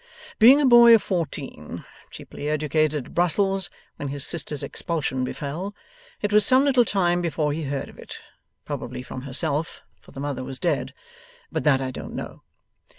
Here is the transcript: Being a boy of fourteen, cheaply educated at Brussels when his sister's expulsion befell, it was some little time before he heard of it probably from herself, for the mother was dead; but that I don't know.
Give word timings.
Being 0.39 0.59
a 0.59 0.65
boy 0.65 0.95
of 0.95 1.03
fourteen, 1.03 1.85
cheaply 2.09 2.49
educated 2.49 3.05
at 3.05 3.13
Brussels 3.13 3.69
when 3.97 4.07
his 4.07 4.25
sister's 4.25 4.63
expulsion 4.63 5.23
befell, 5.23 5.75
it 6.23 6.33
was 6.33 6.43
some 6.43 6.63
little 6.65 6.85
time 6.85 7.21
before 7.21 7.53
he 7.53 7.65
heard 7.65 7.87
of 7.87 7.99
it 7.99 8.19
probably 8.65 9.03
from 9.03 9.21
herself, 9.21 9.83
for 10.01 10.11
the 10.11 10.19
mother 10.19 10.43
was 10.43 10.57
dead; 10.57 10.95
but 11.51 11.63
that 11.65 11.81
I 11.81 11.91
don't 11.91 12.15
know. 12.15 12.41